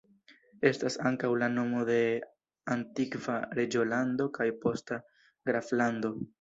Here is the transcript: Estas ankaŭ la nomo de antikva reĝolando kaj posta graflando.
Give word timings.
Estas 0.69 0.95
ankaŭ 1.09 1.29
la 1.43 1.49
nomo 1.57 1.83
de 1.89 1.99
antikva 2.77 3.37
reĝolando 3.61 4.29
kaj 4.41 4.51
posta 4.67 5.03
graflando. 5.51 6.17